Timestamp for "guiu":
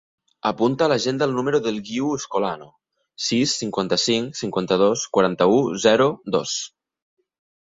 1.89-2.07